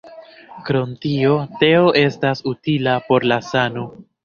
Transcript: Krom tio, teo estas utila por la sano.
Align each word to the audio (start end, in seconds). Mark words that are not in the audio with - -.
Krom 0.69 0.95
tio, 1.03 1.35
teo 1.59 1.93
estas 2.03 2.43
utila 2.55 2.99
por 3.13 3.31
la 3.35 3.41
sano. 3.53 3.89